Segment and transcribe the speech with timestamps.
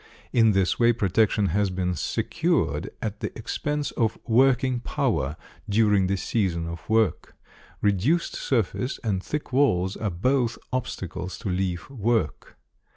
[0.33, 5.37] In this way protection has been secured at the expense of working power
[5.69, 7.35] during the season of work.
[7.83, 12.57] Reduced surface and thick walls are both obstacles to leaf work.